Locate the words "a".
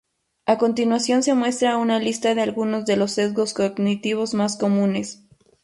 0.47-0.57